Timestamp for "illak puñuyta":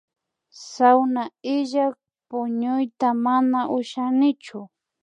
1.55-3.07